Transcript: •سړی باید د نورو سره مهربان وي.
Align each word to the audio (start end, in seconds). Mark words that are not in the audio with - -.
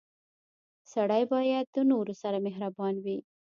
•سړی 0.93 1.23
باید 1.33 1.65
د 1.69 1.77
نورو 1.91 2.13
سره 2.21 2.37
مهربان 2.47 2.95
وي. 3.03 3.17